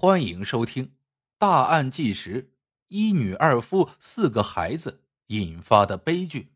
[0.00, 0.86] 欢迎收听
[1.38, 2.42] 《大案纪实》，
[2.86, 6.52] 一女二夫四个孩子引发的悲剧。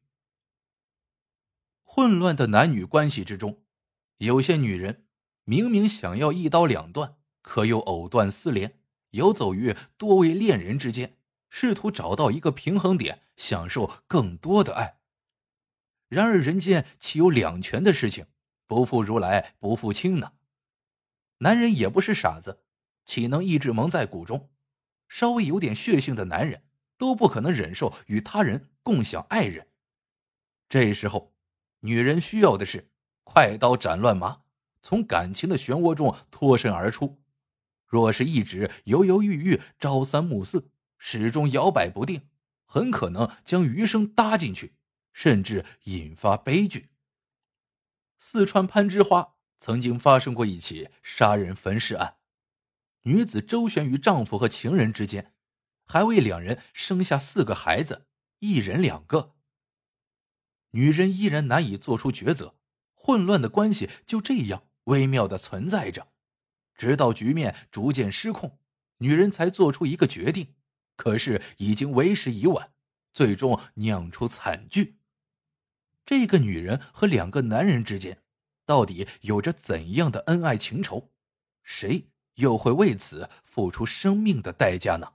[1.82, 3.64] 混乱的男女关系之中，
[4.18, 5.08] 有些女人
[5.42, 8.78] 明明想要一刀两断，可又藕断丝连，
[9.10, 11.16] 游走于多位恋人之间，
[11.50, 15.00] 试图找到一个平衡点，享受更多的爱。
[16.08, 18.26] 然而，人间岂有两全的事情？
[18.68, 20.34] 不负如来不负卿呢？
[21.38, 22.61] 男人也不是傻子。
[23.12, 24.48] 岂能一直蒙在鼓中？
[25.06, 26.62] 稍微有点血性的男人，
[26.96, 29.68] 都不可能忍受与他人共享爱人。
[30.66, 31.34] 这时候，
[31.80, 32.90] 女人需要的是
[33.22, 34.44] 快刀斩乱麻，
[34.82, 37.22] 从感情的漩涡中脱身而出。
[37.86, 42.30] 若是一直犹犹豫豫、朝三暮四，始终摇摆不定，
[42.64, 44.72] 很可能将余生搭进去，
[45.12, 46.88] 甚至引发悲剧。
[48.18, 52.16] 四川攀枝花曾经发生过一起杀人焚尸案。
[53.02, 55.34] 女子周旋于丈夫和情人之间，
[55.84, 58.06] 还为两人生下四个孩子，
[58.38, 59.34] 一人两个。
[60.70, 62.56] 女人依然难以做出抉择，
[62.94, 66.12] 混乱的关系就这样微妙的存在着，
[66.74, 68.58] 直到局面逐渐失控，
[68.98, 70.54] 女人才做出一个决定。
[70.96, 72.72] 可是已经为时已晚，
[73.12, 74.98] 最终酿出惨剧。
[76.06, 78.22] 这个女人和两个男人之间，
[78.64, 81.10] 到底有着怎样的恩爱情仇？
[81.64, 82.11] 谁？
[82.34, 85.14] 又会为此付出生命的代价呢？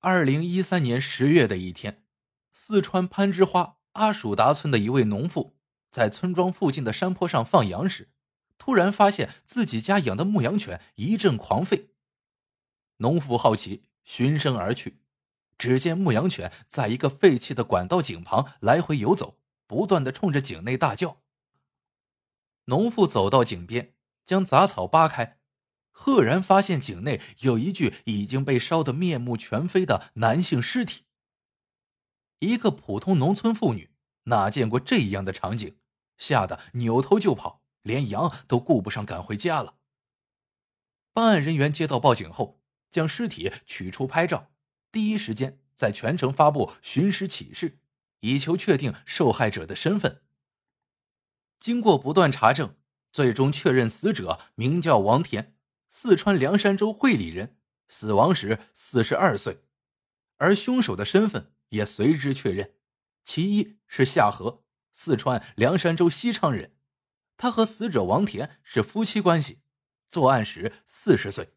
[0.00, 2.04] 二零一三年十月的一天，
[2.52, 5.56] 四川攀枝花阿蜀达村的一位农妇
[5.90, 8.10] 在村庄附近的山坡上放羊时，
[8.58, 11.88] 突然发现自己家养的牧羊犬一阵狂吠。
[12.98, 15.00] 农妇好奇，循声而去，
[15.56, 21.22] 只见牧羊犬在一个废弃的管道井旁来回游走，不断的冲着井内大叫。
[22.66, 23.94] 农妇走到井边。
[24.24, 25.38] 将杂草扒开，
[25.90, 31.04] 赫然发现井内有一具已经被烧得面目全非的男性尸体。
[32.40, 33.90] 一个普通农村妇女
[34.24, 35.78] 哪见过这样的场景，
[36.18, 39.76] 吓得扭头就跑，连羊都顾不上赶回家了。
[41.12, 42.60] 办案人员接到报警后，
[42.90, 44.50] 将尸体取出拍照，
[44.90, 47.78] 第一时间在全城发布寻尸启事，
[48.20, 50.22] 以求确定受害者的身份。
[51.60, 52.76] 经过不断查证。
[53.14, 55.56] 最终确认死者名叫王田，
[55.88, 57.56] 四川凉山州会理人，
[57.88, 59.62] 死亡时四十二岁，
[60.38, 62.74] 而凶手的身份也随之确认，
[63.22, 66.74] 其一是夏河，四川凉山州西昌人，
[67.36, 69.60] 他和死者王田是夫妻关系，
[70.08, 71.52] 作案时四十岁；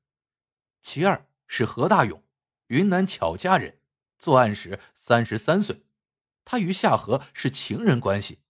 [0.84, 2.24] 其二是何大勇，
[2.68, 3.79] 云南巧家人，
[4.19, 5.88] 作案时三十三岁，
[6.45, 8.44] 他与夏河是情人关系；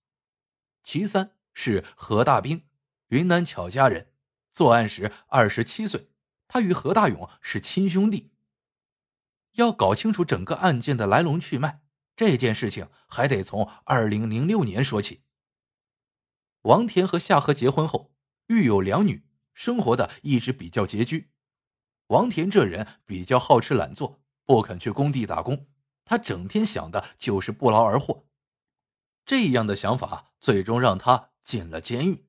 [0.84, 2.67] 其三是何大兵。
[3.10, 4.12] 云南巧家人，
[4.52, 6.10] 作案时二十七岁，
[6.48, 8.32] 他与何大勇是亲兄弟。
[9.54, 11.82] 要搞清楚整个案件的来龙去脉，
[12.16, 15.24] 这件事情还得从二零零六年说起。
[16.64, 18.14] 王田和夏荷结婚后，
[18.48, 21.32] 育有两女，生活的一直比较拮据。
[22.08, 25.68] 王田这人比较好吃懒做，不肯去工地打工，
[26.04, 28.28] 他整天想的就是不劳而获。
[29.26, 32.27] 这样的想法最终让他进了监狱。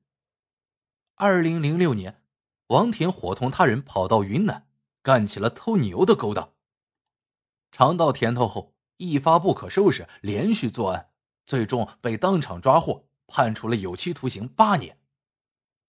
[1.21, 2.23] 二零零六年，
[2.67, 4.69] 王田伙同他人跑到云南，
[5.01, 6.53] 干起了偷牛的勾当。
[7.73, 11.09] 尝到甜头后，一发不可收拾，连续作案，
[11.45, 14.97] 最终被当场抓获，判处了有期徒刑八年。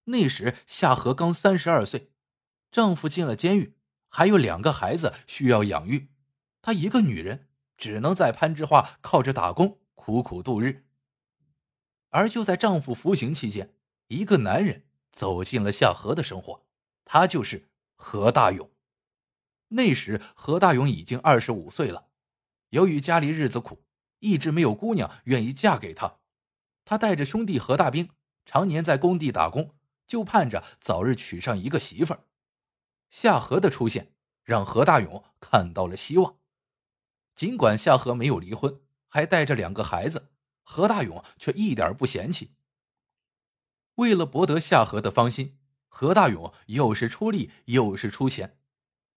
[0.07, 2.11] 那时夏荷刚三十二岁，
[2.73, 3.77] 丈夫进了监狱，
[4.09, 6.09] 还有两个孩子需要养育，
[6.61, 7.47] 她一个女人
[7.77, 10.89] 只能在攀枝花靠着打工苦苦度日。
[12.09, 13.73] 而就在丈夫服刑期间，
[14.09, 14.89] 一个男人。
[15.13, 16.65] 走进了夏荷的生活，
[17.05, 18.71] 他就是何大勇。
[19.69, 22.09] 那时何大勇已经二十五岁了，
[22.71, 23.85] 由于家里日子苦，
[24.19, 26.19] 一直没有姑娘愿意嫁给他。
[26.85, 28.11] 他带着兄弟何大兵，
[28.45, 29.77] 常年在工地打工，
[30.07, 32.25] 就盼着早日娶上一个媳妇儿。
[33.11, 34.13] 夏荷的出现
[34.43, 36.37] 让何大勇看到了希望。
[37.37, 40.31] 尽管夏荷没有离婚，还带着两个孩子，
[40.63, 42.53] 何大勇却一点不嫌弃。
[44.01, 48.59] 为了博得夏荷的芳心，何大勇又是出力又是出钱，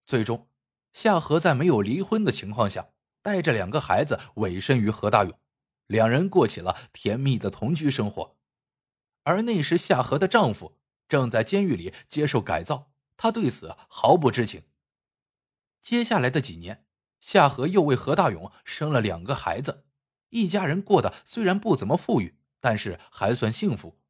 [0.05, 0.49] 最终，
[0.91, 2.89] 夏荷在没有离婚的情况下，
[3.21, 5.39] 带着两个孩子委身于何大勇，
[5.87, 8.35] 两人过起了甜蜜的同居生活。
[9.23, 10.77] 而那时，夏荷的丈夫
[11.07, 14.63] 正在监狱里接受改造，他对此毫不知情。
[15.81, 16.85] 接下来的几年，
[17.21, 19.85] 夏荷又为何大勇生了两个孩子，
[20.31, 24.01] 一家人过得虽然不怎么富裕，但是还算幸福。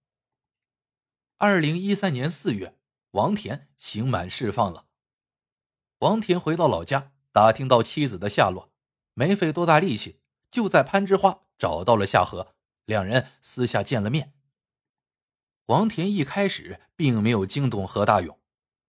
[1.38, 2.78] 二零一三年四月，
[3.12, 4.86] 王田刑满释放了。
[6.00, 8.72] 王田回到老家，打听到妻子的下落，
[9.14, 14.34] 没费多大力气，就在攀枝花找到了夏荷，两人私下见了面。
[15.66, 18.40] 王田一开始并没有惊动何大勇，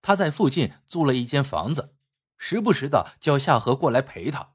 [0.02, 1.96] 他在附近租了一间房子，
[2.38, 4.54] 时不时的叫夏荷过来陪他。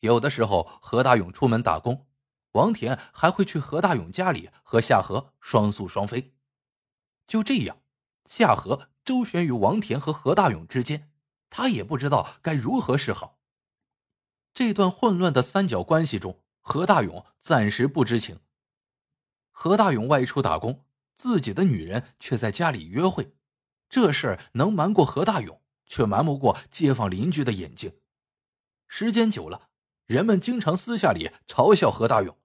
[0.00, 2.06] 有的时候何大勇出门打工，
[2.52, 6.34] 王田还会去何大勇家里和夏荷双宿双飞。
[7.28, 7.80] 就这样，
[8.24, 11.12] 夏荷周旋于王田和何大勇之间，
[11.48, 13.38] 他也不知道该如何是好。
[14.52, 18.40] 这段混乱的三角关系中，何大勇暂时不知情。
[19.52, 20.84] 何大勇外出打工。
[21.16, 23.34] 自己的女人却在家里约会，
[23.88, 27.92] 这事儿能瞒过何大勇，却瞒不过街坊邻居的眼睛。
[28.86, 29.68] 时间久了，
[30.06, 32.38] 人们经常私下里嘲笑何大勇，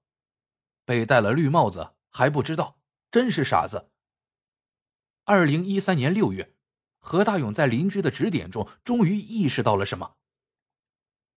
[0.85, 2.79] 被戴了绿帽子还不知道，
[3.11, 3.91] 真是傻子。
[5.25, 6.55] 二零一三年六月，
[6.99, 10.15] 何大勇在邻居的指点中，终于意识到了什么。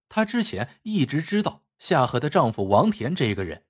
[0.08, 3.64] 他之前一直知道夏荷的丈夫王田这个人。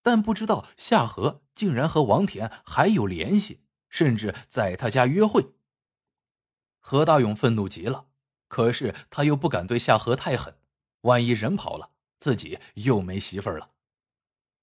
[0.00, 5.54] 但不知道夏荷竟然和王田还有联系，甚至在他家约会。
[6.78, 8.06] 何大勇愤怒极了，
[8.46, 10.56] 可是他又不敢对夏荷太狠，
[11.02, 13.72] 万一人跑了，自己又没媳妇了。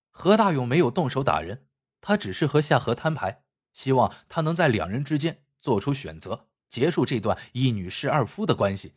[0.09, 1.67] 何大勇没有动手打人，
[2.01, 3.44] 他只是和夏荷摊牌，
[3.75, 8.95] 希望他能在两人之间做出选择，结束这段一女侍二夫的关系。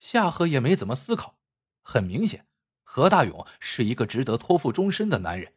[0.00, 1.38] 夏荷也没怎么思考，
[1.82, 2.46] 很明显。
[2.82, 5.56] 何大勇是一个值得托付终身的男人。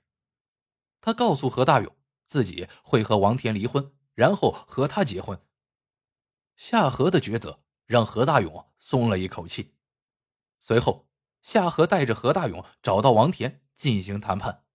[0.99, 1.95] 他告诉何大勇，
[2.25, 5.39] 自己会和王田离婚，然后和他结婚。
[6.57, 9.75] 夏荷的抉择让何大勇松了一口气。
[10.59, 11.07] 随后，
[11.41, 14.65] 夏荷带着何大勇找到王田进行谈判。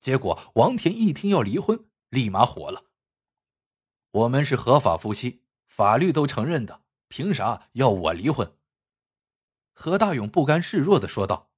[0.00, 2.84] 结果，王田一听要离婚，立马火了
[4.10, 8.56] ：“我们是合法夫妻，法律都承认的，凭啥要我离婚？”
[9.72, 11.50] 何大勇不甘示弱的说道。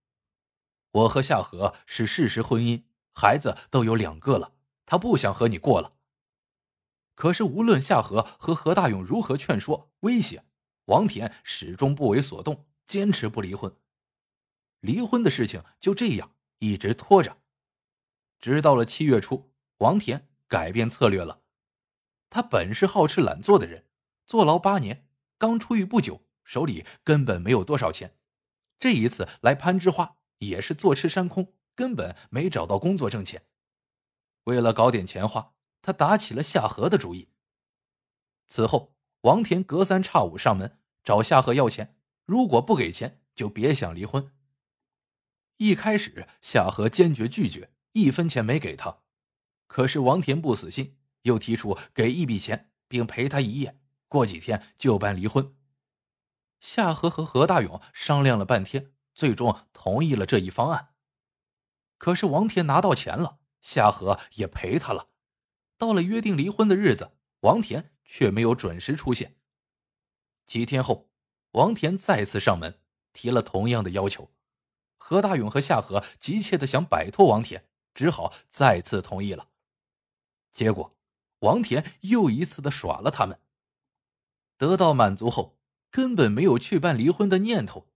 [0.93, 2.85] 我和夏荷是事实婚姻，
[3.15, 4.53] 孩子都有两个了，
[4.85, 5.95] 他不想和你过了。
[7.15, 10.45] 可是无论夏荷和何大勇如何劝说、威胁，
[10.85, 13.75] 王田始终不为所动，坚持不离婚。
[14.81, 17.39] 离婚的事情就这样一直拖着，
[18.39, 21.41] 直到了七月初，王田改变策略了。
[22.29, 23.87] 他本是好吃懒做的人，
[24.27, 25.09] 坐牢八年，
[25.39, 28.19] 刚出狱不久，手里根本没有多少钱。
[28.79, 30.19] 这一次来攀枝花。
[30.43, 33.45] 也是坐吃山空，根本没找到工作挣钱。
[34.47, 37.29] 为了搞点钱花，他打起了夏荷的主意。
[38.49, 41.97] 此后，王田隔三差五上门找夏荷要钱，
[42.27, 44.33] 如果不给钱，就别想离婚。
[45.59, 49.03] 一开始，夏荷坚决拒绝，一分钱没给他。
[49.73, 55.57] 可是王田不死心，又提出给一笔钱，并陪他一夜，过几天就办离婚。
[56.61, 58.93] 夏荷和何大勇商量了半天。
[59.15, 60.95] 最终同意了这一方案。
[61.99, 65.11] 可是王田拿到钱了，夏荷也陪他了。
[65.77, 69.37] 到了约定离婚的日子，王田却没有准时出现。
[70.47, 71.11] 几天后，
[71.53, 72.81] 王田再次上门，
[73.13, 74.33] 提了同样的要求。
[74.97, 79.49] 何大勇和夏荷急切的想摆脱王田，只好再次同意了。
[80.53, 80.95] 结果，
[81.41, 83.41] 王田又一次的耍了他们。
[84.59, 85.59] 得到满足后，
[85.91, 87.89] 根本没有去办离婚的念头。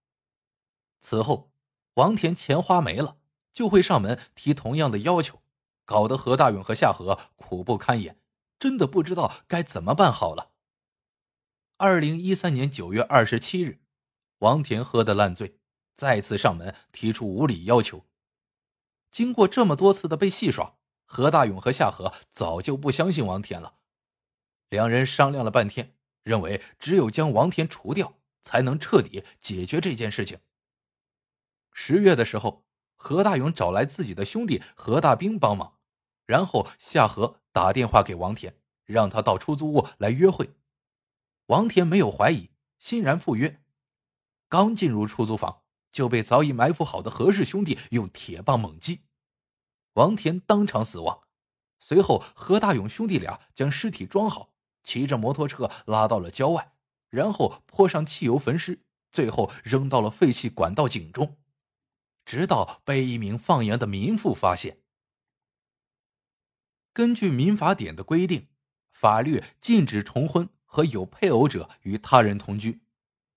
[1.00, 1.52] 此后，
[1.94, 3.18] 王田钱花没了，
[3.52, 5.42] 就会上门提同样的要求，
[5.84, 8.18] 搞得何大勇和夏荷苦不堪言，
[8.58, 10.50] 真的不知道该怎么办好了。
[11.76, 13.80] 二零一三年九月二十七日，
[14.38, 15.60] 王田喝得烂醉，
[15.94, 18.06] 再次上门提出无理要求。
[19.10, 23.76] 经过这么多次的被戏耍，何大勇和夏荷早就不相信王田了。
[24.68, 30.40] 两人商量了半天，认为只有将王田除掉，才能彻底解决这件事情。
[31.72, 35.78] 十月的时候，何大勇找来自己的兄弟何大兵帮忙，
[36.26, 40.50] 然后夏荷打电话给王田，让他到出租屋来约会。
[41.46, 43.62] 王田没有怀疑，欣然赴约。
[44.48, 49.02] 刚进入出租房，就被早已埋伏好的何氏兄弟用铁棒猛击，
[49.96, 51.20] 王田当场死亡。
[51.78, 56.72] 随后，何大勇兄弟俩将尸体装好，骑着摩托车拉到了郊外，
[57.10, 58.80] 然后泼上汽油焚尸，
[59.12, 61.36] 最后扔到了废弃管道井中。
[62.24, 64.78] 直到被一名放羊的民妇发现。
[66.92, 68.48] 根据民法典的规定，
[68.90, 72.80] 法律禁止重婚和有配偶者与他人同居，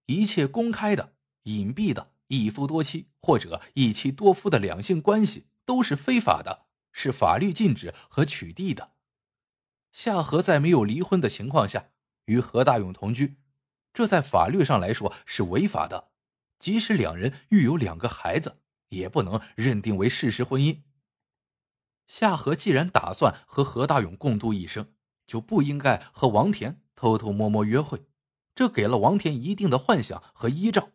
[0.07, 1.13] 一切公开的、
[1.43, 8.93] 隐蔽的一夫多妻或者一妻多夫的两性关系都是非法的，是法律禁止和取缔的。
[9.91, 11.91] 夏荷在没有离婚的情况下，
[12.25, 13.37] 与何大勇同居，
[13.93, 16.09] 这在法律上来说是违法的。
[16.57, 20.81] 即使两人育有两个孩子，也不能认定为事实婚姻。
[22.07, 24.91] 夏荷既然打算和何大勇共度一生，
[25.27, 28.07] 就不应该和王田偷偷摸摸约会，
[28.55, 30.93] 这给了王田一定的幻想和依仗。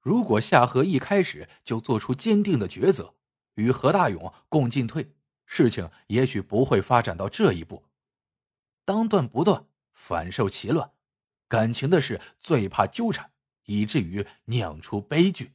[0.00, 3.16] 如果夏荷一开始就做出坚定的抉择，
[3.58, 5.12] 与何大勇共进退，
[5.44, 7.84] 事情也许不会发展到这一步。
[8.84, 10.92] 当断不断，反受其乱，
[11.48, 13.32] 感情的事最怕纠缠，
[13.64, 15.54] 以至于酿出悲剧。